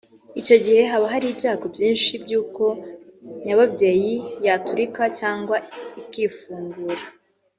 icyo 0.39 0.55
gihe 0.63 0.81
haba 0.91 1.07
hari 1.13 1.25
ibyago 1.33 1.65
byinshi 1.75 2.11
by’uko 2.23 2.63
nyababyeyi 3.45 4.13
yaturika 4.45 5.03
cyangwa 5.19 5.57
ikifungura 6.01 7.03